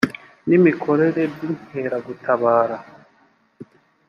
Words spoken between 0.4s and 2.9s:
n imikorere by inkeragutabara